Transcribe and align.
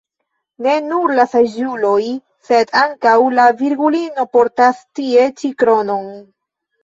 Ne 0.67 0.71
nur 0.85 1.11
la 1.17 1.23
saĝuloj 1.33 1.99
sed 2.47 2.73
ankaŭ 2.81 3.13
la 3.41 3.45
Virgulino 3.61 4.25
portas 4.37 4.81
tie 5.01 5.27
ĉi 5.43 5.53
kronon. 5.63 6.09